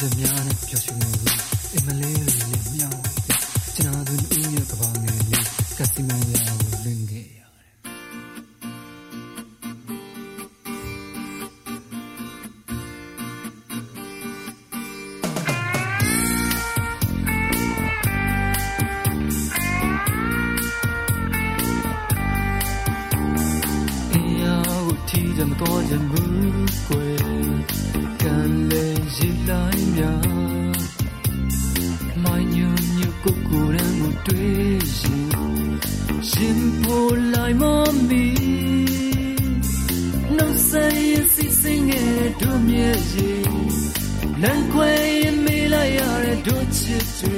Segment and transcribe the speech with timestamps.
[0.00, 1.32] သမျှနဲ့ပျော်ရွှင်နေပြီ
[1.74, 3.02] အမလေးလေးနဲ့မြောင်း
[3.76, 5.17] ကျွန်တော်တို့ဦးရဲ့ကဘာငယ်
[29.98, 34.58] ည်လိုက်များမိုင်းညွညကိုကိုရန်ကိုတွေ့
[34.98, 35.28] ရင်
[36.30, 37.64] ရှင်ဖို့လိုက်မ
[38.08, 38.26] မီ
[40.36, 43.50] နှုတ်ဆက်ရစီစင်ငယ်တို့မြဲရင်
[44.42, 44.92] လမ်းခွဲ
[45.44, 47.32] မေးလိုက်ရတဲ့တို့ချစ်တွ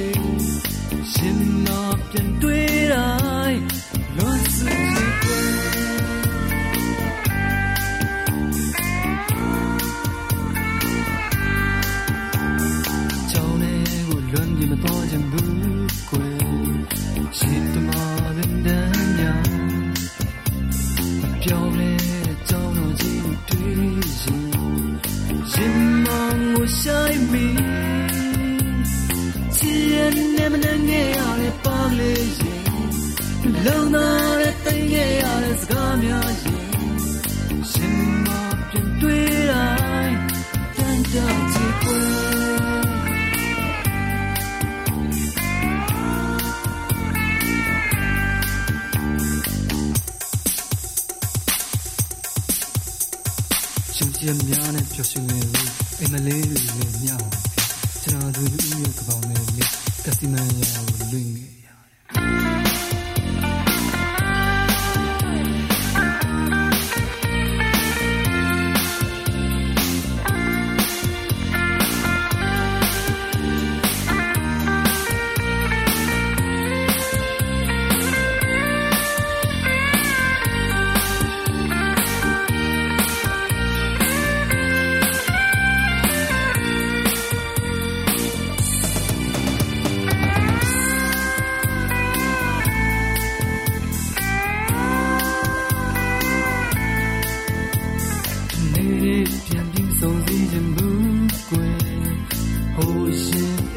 [26.71, 27.47] ငိုဆိုင်မီ
[29.55, 29.95] ချီရ
[30.35, 32.63] နေမနေငယ်ရတဲ့ပါလေးရင်
[33.65, 34.07] လုံနာ
[34.39, 36.50] တဲ့တည့်ရရတဲ့စကားများ
[53.97, 57.29] ကြံများနဲ့ပျော်ရွှင်နေလို့အိမ်မလေးတွေလည်းမြောက်
[58.03, 59.69] ကျွန်တော်တို့ဥယျာဉ်ကပောင်နဲ့လေး
[60.05, 61.60] ကစီမန်ရာကိုလွင်နေ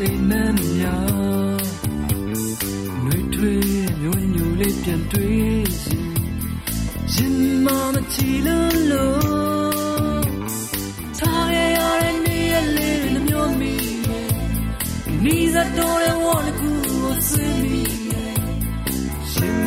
[0.00, 1.62] အိမ်မက်များ
[3.04, 5.68] နှွေထွေးညွညူလေးပြန်တွေ့ရင်
[7.12, 10.26] ရင်မမချီလို့လို့
[11.18, 13.74] ထားရရတဲ့နေရလေးနှမျောမိ
[15.24, 19.63] နီးစတော်တဲ့ဝါနကူကိုဆွေးမိ